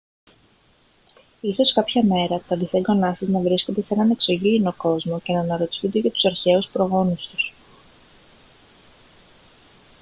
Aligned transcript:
ίσως 1.41 1.73
κάποια 1.73 2.03
μέρα 2.03 2.39
τα 2.47 2.55
δισέγγονά 2.55 3.13
σας 3.13 3.27
να 3.27 3.39
βρίσκονται 3.39 3.81
σε 3.81 3.93
έναν 3.93 4.09
εξωγήινο 4.11 4.73
κόσμο 4.73 5.19
και 5.19 5.33
να 5.33 5.39
αναρωτιούνται 5.39 5.99
για 5.99 6.11
τους 6.11 6.25
αρχαίους 6.25 6.67
προγόνους 6.69 7.27
τους 7.27 7.53